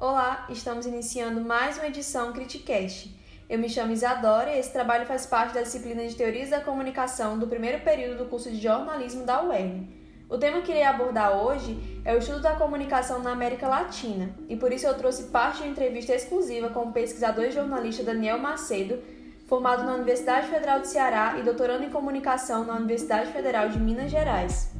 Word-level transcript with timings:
Olá, 0.00 0.46
estamos 0.48 0.86
iniciando 0.86 1.40
mais 1.40 1.76
uma 1.76 1.88
edição 1.88 2.32
Criticast. 2.32 3.12
Eu 3.50 3.58
me 3.58 3.68
chamo 3.68 3.90
Isadora 3.90 4.52
e 4.54 4.60
esse 4.60 4.72
trabalho 4.72 5.04
faz 5.06 5.26
parte 5.26 5.54
da 5.54 5.62
disciplina 5.62 6.06
de 6.06 6.14
Teorias 6.14 6.50
da 6.50 6.60
Comunicação 6.60 7.36
do 7.36 7.48
primeiro 7.48 7.80
período 7.82 8.18
do 8.18 8.26
curso 8.26 8.48
de 8.48 8.62
Jornalismo 8.62 9.26
da 9.26 9.42
UERN. 9.42 9.88
O 10.30 10.38
tema 10.38 10.60
que 10.60 10.70
irei 10.70 10.84
abordar 10.84 11.44
hoje 11.44 12.00
é 12.04 12.14
o 12.14 12.18
estudo 12.18 12.40
da 12.40 12.54
comunicação 12.54 13.18
na 13.18 13.32
América 13.32 13.66
Latina, 13.66 14.30
e 14.48 14.54
por 14.54 14.72
isso 14.72 14.86
eu 14.86 14.94
trouxe 14.96 15.24
parte 15.32 15.56
de 15.56 15.62
uma 15.64 15.72
entrevista 15.72 16.14
exclusiva 16.14 16.68
com 16.68 16.84
o 16.84 16.92
pesquisador 16.92 17.46
e 17.46 17.50
jornalista 17.50 18.04
Daniel 18.04 18.38
Macedo, 18.38 19.02
formado 19.48 19.82
na 19.82 19.94
Universidade 19.94 20.46
Federal 20.46 20.78
do 20.78 20.86
Ceará 20.86 21.34
e 21.40 21.42
doutorando 21.42 21.82
em 21.82 21.90
comunicação 21.90 22.64
na 22.64 22.76
Universidade 22.76 23.32
Federal 23.32 23.68
de 23.68 23.80
Minas 23.80 24.12
Gerais. 24.12 24.70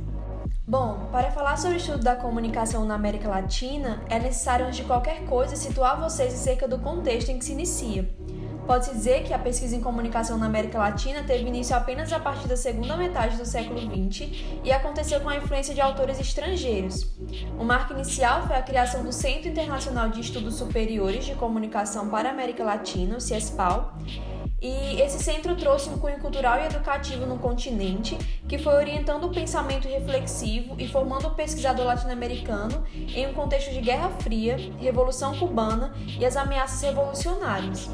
Bom, 0.69 1.09
para 1.11 1.30
falar 1.30 1.57
sobre 1.57 1.79
o 1.79 1.80
estudo 1.80 2.05
da 2.05 2.15
comunicação 2.15 2.84
na 2.84 2.95
América 2.95 3.27
Latina, 3.27 4.02
é 4.11 4.19
necessário, 4.19 4.66
antes 4.66 4.77
de 4.77 4.84
qualquer 4.84 5.25
coisa, 5.25 5.56
situar 5.56 5.98
vocês 5.98 6.34
acerca 6.34 6.69
do 6.69 6.79
contexto 6.79 7.30
em 7.30 7.38
que 7.38 7.45
se 7.47 7.52
inicia. 7.52 8.06
Pode-se 8.66 8.92
dizer 8.92 9.23
que 9.23 9.33
a 9.33 9.39
pesquisa 9.39 9.75
em 9.75 9.80
comunicação 9.80 10.37
na 10.37 10.45
América 10.45 10.77
Latina 10.77 11.23
teve 11.23 11.48
início 11.48 11.75
apenas 11.75 12.12
a 12.12 12.20
partir 12.20 12.47
da 12.47 12.55
segunda 12.55 12.98
metade 12.98 13.39
do 13.39 13.47
século 13.47 13.80
XX 13.80 14.28
e 14.62 14.70
aconteceu 14.70 15.23
com 15.23 15.30
a 15.30 15.37
influência 15.39 15.75
de 15.75 15.80
autores 15.80 16.20
estrangeiros. 16.20 17.16
O 17.59 17.64
marco 17.64 17.95
inicial 17.95 18.47
foi 18.47 18.56
a 18.56 18.62
criação 18.62 19.03
do 19.03 19.11
Centro 19.11 19.48
Internacional 19.48 20.11
de 20.11 20.20
Estudos 20.20 20.56
Superiores 20.56 21.25
de 21.25 21.34
Comunicação 21.34 22.11
para 22.11 22.28
a 22.28 22.33
América 22.33 22.62
Latina, 22.62 23.16
o 23.16 23.20
CIESPAL, 23.23 23.95
e 24.61 25.01
esse 25.01 25.23
centro 25.23 25.57
trouxe 25.57 25.89
um 25.89 25.98
cunho 25.98 26.19
cultural 26.19 26.61
e 26.61 26.67
educativo 26.67 27.27
no 27.27 27.39
continente, 27.39 28.19
que 28.48 28.59
foi 28.59 28.75
orientando 28.75 29.25
o 29.25 29.31
pensamento 29.31 29.87
reflexivo 29.87 30.75
e 30.79 30.89
formando 30.89 31.29
o 31.29 31.34
pesquisador 31.34 31.87
latino-americano 31.87 32.84
em 33.15 33.27
um 33.27 33.33
contexto 33.33 33.73
de 33.73 33.81
Guerra 33.81 34.11
Fria, 34.20 34.56
Revolução 34.78 35.39
Cubana 35.39 35.95
e 36.19 36.25
as 36.25 36.37
ameaças 36.37 36.81
revolucionárias. 36.83 37.89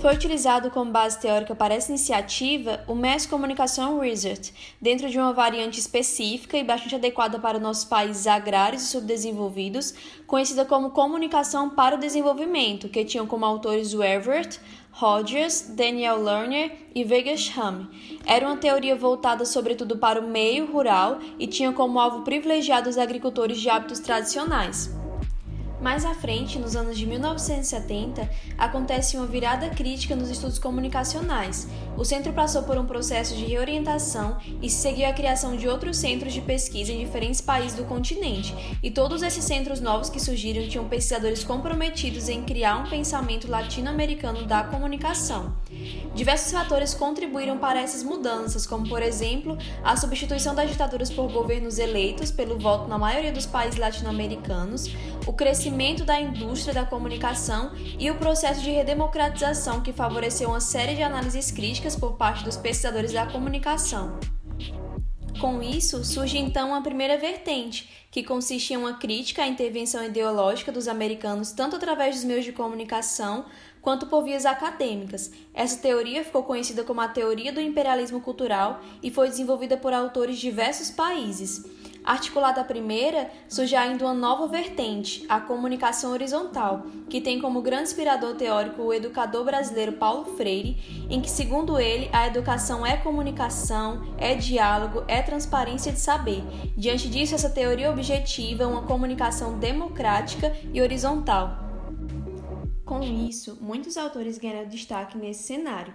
Foi 0.00 0.14
utilizado 0.14 0.70
como 0.70 0.90
base 0.90 1.20
teórica 1.20 1.54
para 1.54 1.74
essa 1.74 1.90
iniciativa 1.90 2.80
o 2.88 2.94
Mass 2.94 3.26
Communication 3.26 4.00
Research, 4.00 4.52
dentro 4.80 5.08
de 5.08 5.18
uma 5.18 5.32
variante 5.32 5.78
específica 5.78 6.56
e 6.56 6.64
bastante 6.64 6.96
adequada 6.96 7.38
para 7.38 7.58
nossos 7.58 7.84
países 7.84 8.26
agrários 8.26 8.82
e 8.82 8.86
subdesenvolvidos, 8.86 9.94
conhecida 10.26 10.64
como 10.64 10.90
Comunicação 10.90 11.70
para 11.70 11.96
o 11.96 12.00
Desenvolvimento, 12.00 12.88
que 12.88 13.04
tinham 13.04 13.26
como 13.26 13.44
autores 13.44 13.94
o 13.94 14.02
Everett, 14.02 14.60
Rogers, 15.00 15.62
Daniel 15.62 16.22
Lerner 16.22 16.72
e 16.94 17.02
Wegesham. 17.02 17.88
Era 18.26 18.46
uma 18.46 18.58
teoria 18.58 18.94
voltada 18.94 19.46
sobretudo 19.46 19.96
para 19.96 20.20
o 20.20 20.28
meio 20.28 20.70
rural 20.70 21.20
e 21.38 21.46
tinha 21.46 21.72
como 21.72 21.98
alvo 21.98 22.20
privilegiado 22.20 22.90
os 22.90 22.98
agricultores 22.98 23.58
de 23.58 23.70
hábitos 23.70 23.98
tradicionais. 23.98 24.99
Mais 25.80 26.04
à 26.04 26.14
frente, 26.14 26.58
nos 26.58 26.76
anos 26.76 26.98
de 26.98 27.06
1970, 27.06 28.28
acontece 28.58 29.16
uma 29.16 29.26
virada 29.26 29.70
crítica 29.70 30.14
nos 30.14 30.28
estudos 30.28 30.58
comunicacionais. 30.58 31.66
O 31.96 32.04
centro 32.04 32.32
passou 32.34 32.62
por 32.64 32.76
um 32.76 32.84
processo 32.84 33.34
de 33.34 33.46
reorientação 33.46 34.36
e 34.60 34.68
se 34.68 34.76
seguiu 34.76 35.08
a 35.08 35.12
criação 35.12 35.56
de 35.56 35.66
outros 35.66 35.96
centros 35.96 36.34
de 36.34 36.42
pesquisa 36.42 36.92
em 36.92 36.98
diferentes 36.98 37.40
países 37.40 37.76
do 37.76 37.84
continente, 37.84 38.54
e 38.82 38.90
todos 38.90 39.22
esses 39.22 39.44
centros 39.44 39.80
novos 39.80 40.10
que 40.10 40.20
surgiram 40.20 40.68
tinham 40.68 40.88
pesquisadores 40.88 41.42
comprometidos 41.42 42.28
em 42.28 42.42
criar 42.42 42.76
um 42.76 42.90
pensamento 42.90 43.50
latino-americano 43.50 44.44
da 44.44 44.62
comunicação. 44.62 45.54
Diversos 46.14 46.50
fatores 46.50 46.92
contribuíram 46.92 47.56
para 47.58 47.80
essas 47.80 48.02
mudanças, 48.02 48.66
como, 48.66 48.88
por 48.88 49.00
exemplo, 49.00 49.56
a 49.82 49.96
substituição 49.96 50.54
das 50.54 50.68
ditaduras 50.68 51.08
por 51.08 51.30
governos 51.30 51.78
eleitos 51.78 52.32
pelo 52.32 52.58
voto 52.58 52.88
na 52.88 52.98
maioria 52.98 53.32
dos 53.32 53.46
países 53.46 53.78
latino-americanos, 53.78 54.86
o 55.26 55.32
crescimento 55.32 56.04
da 56.04 56.20
indústria 56.20 56.74
da 56.74 56.84
comunicação 56.84 57.72
e 57.98 58.10
o 58.10 58.16
processo 58.16 58.60
de 58.60 58.70
redemocratização 58.70 59.82
que 59.82 59.92
favoreceu 59.92 60.48
uma 60.48 60.60
série 60.60 60.96
de 60.96 61.02
análises 61.02 61.52
críticas 61.52 61.94
por 61.94 62.14
parte 62.14 62.42
dos 62.42 62.56
pesquisadores 62.56 63.12
da 63.12 63.26
comunicação. 63.26 64.18
Com 65.40 65.62
isso, 65.62 66.04
surge 66.04 66.36
então 66.36 66.74
a 66.74 66.82
primeira 66.82 67.16
vertente, 67.16 67.88
que 68.10 68.22
consiste 68.22 68.74
em 68.74 68.76
uma 68.76 68.94
crítica 68.98 69.42
à 69.42 69.46
intervenção 69.46 70.04
ideológica 70.04 70.70
dos 70.70 70.86
americanos 70.86 71.52
tanto 71.52 71.76
através 71.76 72.16
dos 72.16 72.24
meios 72.24 72.44
de 72.44 72.52
comunicação 72.52 73.46
quanto 73.80 74.06
por 74.06 74.22
vias 74.22 74.46
acadêmicas. 74.46 75.30
Essa 75.54 75.80
teoria 75.80 76.24
ficou 76.24 76.42
conhecida 76.42 76.84
como 76.84 77.00
a 77.00 77.08
teoria 77.08 77.52
do 77.52 77.60
imperialismo 77.60 78.20
cultural 78.20 78.80
e 79.02 79.10
foi 79.10 79.28
desenvolvida 79.28 79.76
por 79.76 79.92
autores 79.92 80.36
de 80.36 80.42
diversos 80.42 80.90
países. 80.90 81.64
Articulada 82.02 82.62
a 82.62 82.64
primeira, 82.64 83.30
surge 83.46 83.76
ainda 83.76 84.04
uma 84.06 84.14
nova 84.14 84.46
vertente, 84.46 85.24
a 85.28 85.38
comunicação 85.38 86.12
horizontal, 86.12 86.86
que 87.10 87.20
tem 87.20 87.38
como 87.38 87.60
grande 87.60 87.84
inspirador 87.84 88.34
teórico 88.36 88.82
o 88.82 88.94
educador 88.94 89.44
brasileiro 89.44 89.92
Paulo 89.92 90.24
Freire, 90.36 91.06
em 91.10 91.20
que, 91.20 91.30
segundo 91.30 91.78
ele, 91.78 92.08
a 92.10 92.26
educação 92.26 92.86
é 92.86 92.96
comunicação, 92.96 94.14
é 94.16 94.34
diálogo, 94.34 95.04
é 95.06 95.20
transparência 95.20 95.92
de 95.92 96.00
saber. 96.00 96.42
Diante 96.76 97.08
disso, 97.08 97.34
essa 97.34 97.50
teoria 97.50 97.90
objetiva 97.90 98.66
uma 98.66 98.82
comunicação 98.82 99.58
democrática 99.58 100.56
e 100.72 100.80
horizontal. 100.80 101.69
Com 102.90 103.04
isso, 103.04 103.56
muitos 103.60 103.96
autores 103.96 104.36
ganharam 104.36 104.68
destaque 104.68 105.16
nesse 105.16 105.44
cenário. 105.44 105.94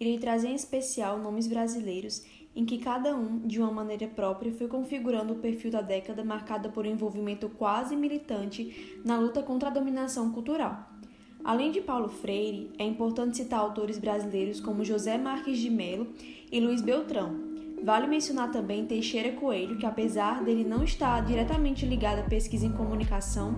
Irei 0.00 0.18
trazer 0.18 0.48
em 0.48 0.54
especial 0.54 1.18
nomes 1.18 1.46
brasileiros 1.46 2.24
em 2.56 2.64
que 2.64 2.78
cada 2.78 3.14
um, 3.14 3.40
de 3.40 3.60
uma 3.60 3.70
maneira 3.70 4.08
própria, 4.08 4.50
foi 4.50 4.66
configurando 4.66 5.34
o 5.34 5.38
perfil 5.38 5.70
da 5.70 5.82
década 5.82 6.24
marcada 6.24 6.70
por 6.70 6.86
um 6.86 6.90
envolvimento 6.90 7.46
quase 7.50 7.94
militante 7.94 8.98
na 9.04 9.18
luta 9.18 9.42
contra 9.42 9.68
a 9.68 9.72
dominação 9.72 10.32
cultural. 10.32 10.88
Além 11.44 11.70
de 11.70 11.82
Paulo 11.82 12.08
Freire, 12.08 12.70
é 12.78 12.84
importante 12.84 13.36
citar 13.36 13.60
autores 13.60 13.98
brasileiros 13.98 14.60
como 14.60 14.82
José 14.82 15.18
Marques 15.18 15.58
de 15.58 15.68
Melo 15.68 16.08
e 16.50 16.58
Luiz 16.58 16.80
Beltrão, 16.80 17.49
Vale 17.82 18.06
mencionar 18.06 18.52
também 18.52 18.84
Teixeira 18.84 19.32
Coelho, 19.32 19.78
que 19.78 19.86
apesar 19.86 20.44
dele 20.44 20.64
não 20.64 20.84
estar 20.84 21.24
diretamente 21.24 21.86
ligado 21.86 22.18
à 22.18 22.22
pesquisa 22.22 22.66
em 22.66 22.72
comunicação, 22.72 23.54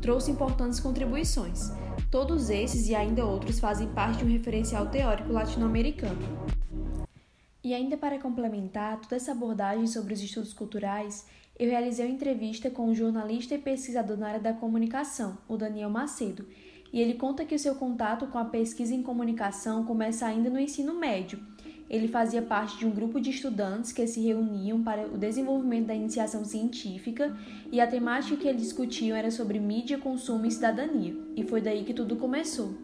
trouxe 0.00 0.30
importantes 0.30 0.80
contribuições. 0.80 1.70
Todos 2.10 2.48
esses 2.48 2.88
e 2.88 2.94
ainda 2.94 3.26
outros 3.26 3.60
fazem 3.60 3.88
parte 3.88 4.18
de 4.18 4.24
um 4.24 4.32
referencial 4.32 4.86
teórico 4.86 5.30
latino-americano. 5.30 6.18
E 7.62 7.74
ainda 7.74 7.98
para 7.98 8.18
complementar 8.18 8.98
toda 8.98 9.16
essa 9.16 9.32
abordagem 9.32 9.86
sobre 9.86 10.14
os 10.14 10.22
estudos 10.22 10.54
culturais, 10.54 11.26
eu 11.58 11.68
realizei 11.68 12.06
uma 12.06 12.14
entrevista 12.14 12.70
com 12.70 12.88
um 12.88 12.94
jornalista 12.94 13.54
e 13.54 13.58
pesquisador 13.58 14.16
na 14.16 14.28
área 14.28 14.40
da 14.40 14.54
comunicação, 14.54 15.36
o 15.46 15.56
Daniel 15.56 15.90
Macedo, 15.90 16.46
e 16.92 17.00
ele 17.00 17.14
conta 17.14 17.44
que 17.44 17.54
o 17.54 17.58
seu 17.58 17.74
contato 17.74 18.26
com 18.28 18.38
a 18.38 18.44
pesquisa 18.44 18.94
em 18.94 19.02
comunicação 19.02 19.84
começa 19.84 20.24
ainda 20.24 20.48
no 20.48 20.58
ensino 20.58 20.94
médio 20.94 21.38
ele 21.88 22.08
fazia 22.08 22.42
parte 22.42 22.78
de 22.78 22.86
um 22.86 22.90
grupo 22.90 23.20
de 23.20 23.30
estudantes 23.30 23.92
que 23.92 24.06
se 24.06 24.20
reuniam 24.20 24.82
para 24.82 25.06
o 25.06 25.16
desenvolvimento 25.16 25.86
da 25.86 25.94
iniciação 25.94 26.44
científica 26.44 27.36
e 27.70 27.80
a 27.80 27.86
temática 27.86 28.36
que 28.36 28.48
eles 28.48 28.62
discutiam 28.62 29.16
era 29.16 29.30
sobre 29.30 29.58
mídia, 29.58 29.98
consumo 29.98 30.46
e 30.46 30.50
cidadania, 30.50 31.14
e 31.36 31.44
foi 31.44 31.60
daí 31.60 31.84
que 31.84 31.94
tudo 31.94 32.16
começou. 32.16 32.74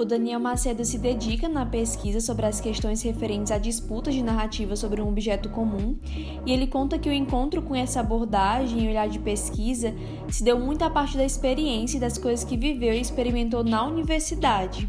O 0.00 0.04
Daniel 0.06 0.40
Macedo 0.40 0.82
se 0.82 0.96
dedica 0.96 1.46
na 1.46 1.66
pesquisa 1.66 2.22
sobre 2.22 2.46
as 2.46 2.58
questões 2.58 3.02
referentes 3.02 3.52
à 3.52 3.58
disputa 3.58 4.10
de 4.10 4.22
narrativa 4.22 4.74
sobre 4.74 5.02
um 5.02 5.08
objeto 5.08 5.50
comum, 5.50 5.94
e 6.46 6.52
ele 6.52 6.66
conta 6.66 6.98
que 6.98 7.10
o 7.10 7.12
encontro 7.12 7.60
com 7.60 7.76
essa 7.76 8.00
abordagem 8.00 8.82
e 8.82 8.88
olhar 8.88 9.10
de 9.10 9.18
pesquisa 9.18 9.94
se 10.26 10.42
deu 10.42 10.58
muito 10.58 10.82
a 10.82 10.88
partir 10.88 11.18
da 11.18 11.24
experiência 11.24 11.98
e 11.98 12.00
das 12.00 12.16
coisas 12.16 12.46
que 12.46 12.56
viveu 12.56 12.94
e 12.94 13.00
experimentou 13.00 13.62
na 13.62 13.84
universidade. 13.84 14.88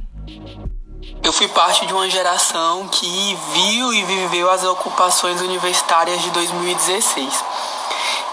Eu 1.24 1.34
fui 1.34 1.48
parte 1.48 1.86
de 1.88 1.94
uma 1.94 2.10
geração 2.10 2.88
que 2.88 3.38
viu 3.54 3.94
e 3.94 4.04
viveu 4.04 4.50
as 4.52 4.64
ocupações 4.64 5.42
universitárias 5.42 6.22
de 6.22 6.30
2016. 6.30 7.44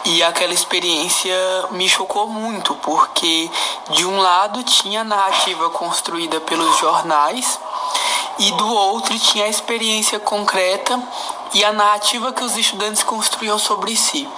E 0.04 0.22
aquela 0.22 0.52
experiência 0.52 1.34
me 1.70 1.88
chocou 1.88 2.28
muito, 2.28 2.74
porque 2.76 3.50
de 3.90 4.04
um 4.04 4.18
lado 4.18 4.62
tinha 4.62 5.00
a 5.00 5.04
narrativa 5.04 5.70
construída 5.70 6.40
pelos 6.40 6.78
jornais 6.78 7.58
e 8.38 8.50
do 8.52 8.68
outro 8.68 9.18
tinha 9.18 9.46
a 9.46 9.48
experiência 9.48 10.20
concreta 10.20 11.00
e 11.54 11.64
a 11.64 11.72
narrativa 11.72 12.32
que 12.32 12.44
os 12.44 12.56
estudantes 12.56 13.02
construíam 13.02 13.58
sobre 13.58 13.96
si. 13.96 14.28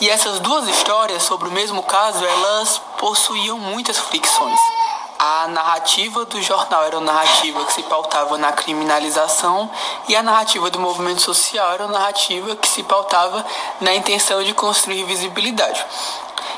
E 0.00 0.08
essas 0.08 0.40
duas 0.40 0.66
histórias 0.66 1.22
sobre 1.22 1.48
o 1.48 1.52
mesmo 1.52 1.82
caso, 1.82 2.24
elas 2.24 2.80
possuíam 2.98 3.58
muitas 3.58 3.98
fricções. 3.98 4.79
A 5.22 5.48
narrativa 5.48 6.24
do 6.24 6.40
jornal 6.40 6.82
era 6.82 6.96
uma 6.96 7.12
narrativa 7.12 7.62
que 7.66 7.74
se 7.74 7.82
pautava 7.82 8.38
na 8.38 8.52
criminalização 8.52 9.70
e 10.08 10.16
a 10.16 10.22
narrativa 10.22 10.70
do 10.70 10.80
movimento 10.80 11.20
social 11.20 11.72
era 11.72 11.84
uma 11.84 11.98
narrativa 11.98 12.56
que 12.56 12.66
se 12.66 12.82
pautava 12.82 13.44
na 13.82 13.94
intenção 13.94 14.42
de 14.42 14.54
construir 14.54 15.04
visibilidade. 15.04 15.84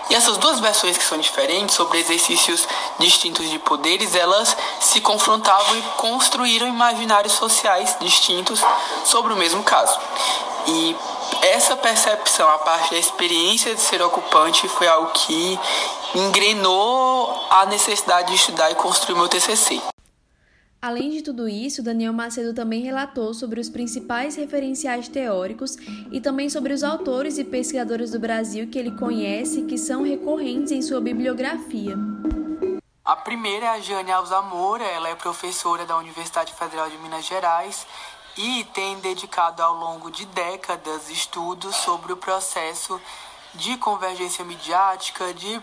E 0.08 0.14
essas 0.14 0.36
duas 0.36 0.60
versões 0.60 0.96
que 0.96 1.02
são 1.02 1.18
diferentes, 1.18 1.74
sobre 1.74 1.98
exercícios 1.98 2.68
distintos 3.00 3.50
de 3.50 3.58
poderes, 3.58 4.14
elas 4.14 4.56
se 4.78 5.00
confrontavam 5.00 5.76
e 5.76 5.82
construíram 5.96 6.68
imaginários 6.68 7.32
sociais 7.32 7.96
distintos 7.98 8.60
sobre 9.04 9.32
o 9.32 9.36
mesmo 9.36 9.64
caso. 9.64 9.98
E 10.68 10.96
essa 11.42 11.74
percepção, 11.76 12.48
a 12.48 12.58
parte 12.58 12.92
da 12.92 12.98
experiência 12.98 13.74
de 13.74 13.80
ser 13.80 14.00
ocupante, 14.02 14.68
foi 14.68 14.86
algo 14.86 15.10
que 15.10 15.58
engrenou 16.14 17.30
a 17.50 17.66
necessidade 17.66 18.28
de 18.28 18.34
estudar 18.34 18.70
e 18.70 18.74
construir 18.74 19.16
meu 19.16 19.28
TCC. 19.28 19.80
Além 20.80 21.10
de 21.10 21.22
tudo 21.22 21.48
isso, 21.48 21.80
Daniel 21.80 22.12
Macedo 22.12 22.52
também 22.52 22.82
relatou 22.82 23.32
sobre 23.32 23.60
os 23.60 23.70
principais 23.70 24.34
referenciais 24.34 25.06
teóricos 25.06 25.76
e 26.10 26.20
também 26.20 26.50
sobre 26.50 26.72
os 26.72 26.82
autores 26.82 27.38
e 27.38 27.44
pesquisadores 27.44 28.10
do 28.10 28.18
Brasil 28.18 28.68
que 28.68 28.78
ele 28.78 28.90
conhece 28.90 29.62
que 29.62 29.78
são 29.78 30.02
recorrentes 30.02 30.72
em 30.72 30.82
sua 30.82 31.00
bibliografia. 31.00 31.96
A 33.04 33.14
primeira 33.14 33.66
é 33.66 33.68
a 33.68 33.80
Jane 33.80 34.10
Alzamora, 34.10 34.82
ela 34.82 35.08
é 35.08 35.14
professora 35.14 35.86
da 35.86 35.96
Universidade 35.96 36.52
Federal 36.52 36.90
de 36.90 36.98
Minas 36.98 37.24
Gerais 37.26 37.86
e 38.36 38.64
tem 38.74 38.98
dedicado 38.98 39.62
ao 39.62 39.74
longo 39.74 40.10
de 40.10 40.26
décadas 40.26 41.10
estudos 41.10 41.76
sobre 41.76 42.12
o 42.12 42.16
processo 42.16 43.00
de 43.54 43.76
convergência 43.76 44.44
midiática, 44.44 45.32
de 45.34 45.60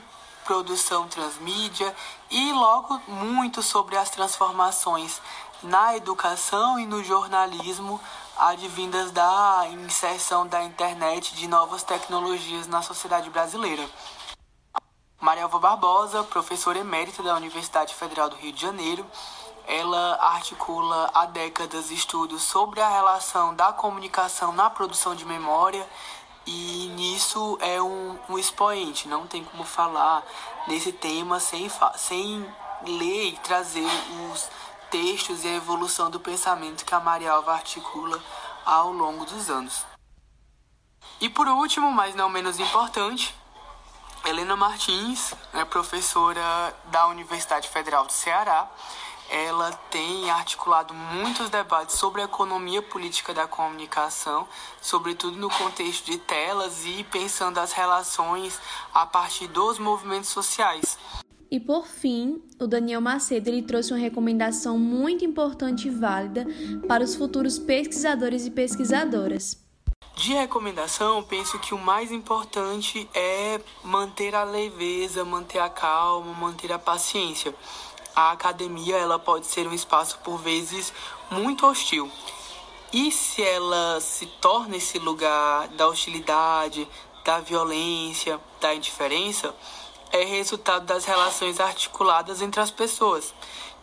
produção 0.50 1.08
transmídia 1.08 1.96
e 2.28 2.52
logo 2.54 3.00
muito 3.08 3.62
sobre 3.62 3.96
as 3.96 4.10
transformações 4.10 5.22
na 5.62 5.96
educação 5.96 6.80
e 6.80 6.88
no 6.88 7.04
jornalismo 7.04 8.02
advindas 8.36 9.12
da 9.12 9.68
inserção 9.70 10.48
da 10.48 10.64
internet 10.64 11.36
de 11.36 11.48
novas 11.48 11.84
tecnologias 11.84 12.66
na 12.66 12.82
sociedade 12.82 13.30
brasileira. 13.30 13.88
Marielva 15.22 15.60
Barbosa, 15.60 16.24
professora 16.24 16.80
emérita 16.80 17.22
da 17.22 17.36
Universidade 17.36 17.94
Federal 17.94 18.28
do 18.28 18.36
Rio 18.36 18.52
de 18.52 18.60
Janeiro, 18.60 19.06
ela 19.68 20.16
articula 20.34 21.12
há 21.14 21.28
décadas 21.28 21.92
estudos 21.92 22.42
sobre 22.42 22.82
a 22.82 22.90
relação 22.90 23.54
da 23.54 23.72
comunicação 23.72 24.52
na 24.52 24.68
produção 24.68 25.14
de 25.14 25.26
memória 25.26 25.88
e 26.52 26.88
nisso 26.96 27.60
é 27.62 27.80
um, 27.80 28.18
um 28.28 28.40
expoente, 28.40 29.08
não 29.08 29.28
tem 29.28 29.44
como 29.44 29.64
falar 29.64 30.26
nesse 30.68 30.92
tema 30.92 31.40
sem, 31.40 31.70
sem 31.96 32.44
ler 32.88 33.28
e 33.30 33.38
trazer 33.38 33.86
os 34.32 34.50
textos 34.90 35.44
e 35.44 35.48
a 35.48 35.54
evolução 35.54 36.10
do 36.10 36.20
pensamento 36.20 36.84
que 36.84 36.96
a 36.96 37.00
Maria 37.00 37.34
Alva 37.34 37.54
articula 37.54 38.20
ao 38.66 38.92
longo 38.92 39.26
dos 39.26 39.48
anos. 39.48 39.86
E 41.22 41.30
por 41.30 41.48
último, 41.48 41.92
mas 41.92 42.16
não 42.16 42.28
menos 42.30 42.60
importante, 42.60 43.36
Helena 44.26 44.56
Martins 44.56 45.36
é 45.54 45.64
professora 45.64 46.76
da 46.86 47.06
Universidade 47.08 47.70
Federal 47.70 48.08
do 48.08 48.12
Ceará 48.12 48.68
ela 49.30 49.72
tem 49.92 50.30
articulado 50.30 50.94
muitos 50.94 51.50
debates 51.50 51.96
sobre 51.96 52.22
a 52.22 52.26
economia 52.26 52.82
política 52.82 53.34
da 53.34 53.48
comunicação, 53.48 54.48
sobretudo 54.82 55.38
no 55.38 55.50
contexto 55.50 56.06
de 56.06 56.18
telas 56.18 56.86
e 56.86 57.04
pensando 57.06 57.60
as 57.60 57.72
relações 57.72 58.60
a 58.94 59.06
partir 59.06 59.48
dos 59.48 59.80
movimentos 59.80 60.30
sociais. 60.30 60.98
E 61.52 61.60
por 61.60 61.88
fim, 61.88 62.42
o 62.60 62.68
Daniel 62.68 63.02
Macedo 63.02 63.50
ele 63.50 63.64
trouxe 63.64 63.92
uma 63.92 64.00
recomendação 64.00 64.78
muito 64.78 65.26
importante 65.26 65.88
e 65.88 65.92
válida 65.92 66.46
para 66.88 67.04
os 67.04 67.16
futuros 67.16 67.58
pesquisadores 67.58 68.46
e 68.46 68.52
pesquisadoras. 68.52 69.58
De 70.16 70.34
recomendação, 70.34 71.24
penso 71.24 71.58
que 71.60 71.74
o 71.74 71.78
mais 71.78 72.12
importante 72.12 73.10
é 73.14 73.60
manter 73.84 74.36
a 74.36 74.44
leveza, 74.44 75.24
manter 75.24 75.60
a 75.60 75.70
calma, 75.70 76.34
manter 76.34 76.72
a 76.74 76.78
paciência 76.78 77.56
a 78.16 78.32
academia 78.32 78.98
ela 78.98 79.20
pode 79.20 79.46
ser 79.46 79.68
um 79.68 79.74
espaço 79.74 80.18
por 80.24 80.38
vezes 80.38 80.94
muito 81.30 81.66
hostil. 81.66 82.12
E 82.92 83.12
se 83.12 83.44
ela 83.44 84.00
se 84.02 84.26
torna 84.26 84.78
esse 84.78 84.98
lugar 84.98 85.68
da 85.70 85.88
hostilidade, 85.88 86.88
da 87.24 87.40
violência, 87.40 88.40
da 88.60 88.74
indiferença, 88.74 89.54
é 90.12 90.24
resultado 90.24 90.86
das 90.86 91.06
relações 91.06 91.60
articuladas 91.60 92.42
entre 92.42 92.60
as 92.60 92.72
pessoas. 92.72 93.34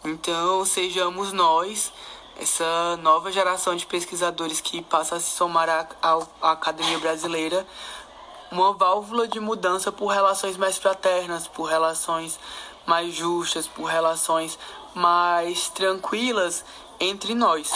Então, 0.05 0.65
sejamos 0.65 1.33
nós, 1.33 1.93
essa 2.41 2.97
nova 2.99 3.31
geração 3.31 3.77
de 3.77 3.87
pesquisadores 3.87 4.61
que 4.61 4.83
passa 4.83 5.17
a 5.17 5.21
se 5.21 5.31
somar 5.31 5.69
à, 6.03 6.19
academia 6.43 6.99
brasileira, 6.99 7.67
uma 8.51 8.73
válvula 8.73 9.27
de 9.27 9.41
mudança 9.41 9.91
por 9.91 10.09
relações 10.09 10.57
mais 10.57 10.77
fraternas, 10.77 11.49
por 11.49 11.65
relações 11.65 12.39
mais 12.87 13.15
justas, 13.15 13.67
por 13.67 13.85
relações 13.85 14.59
mais 14.95 15.69
tranquilas 15.69 16.65
entre 17.01 17.35
nós. 17.35 17.71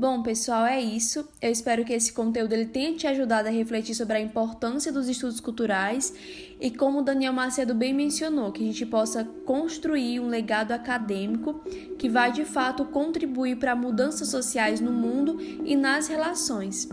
Bom, 0.00 0.22
pessoal, 0.22 0.64
é 0.64 0.80
isso. 0.80 1.28
Eu 1.42 1.50
espero 1.50 1.84
que 1.84 1.92
esse 1.92 2.12
conteúdo 2.14 2.54
ele 2.54 2.64
tenha 2.64 2.96
te 2.96 3.06
ajudado 3.06 3.48
a 3.48 3.50
refletir 3.50 3.94
sobre 3.94 4.16
a 4.16 4.20
importância 4.20 4.90
dos 4.90 5.10
estudos 5.10 5.40
culturais 5.40 6.14
e 6.58 6.70
como 6.70 7.02
Daniel 7.02 7.34
Macedo 7.34 7.74
bem 7.74 7.92
mencionou, 7.92 8.50
que 8.50 8.62
a 8.62 8.66
gente 8.66 8.86
possa 8.86 9.24
construir 9.44 10.18
um 10.18 10.28
legado 10.28 10.72
acadêmico 10.72 11.60
que 11.98 12.08
vai 12.08 12.32
de 12.32 12.46
fato 12.46 12.86
contribuir 12.86 13.56
para 13.56 13.76
mudanças 13.76 14.28
sociais 14.28 14.80
no 14.80 14.90
mundo 14.90 15.38
e 15.66 15.76
nas 15.76 16.08
relações. 16.08 16.88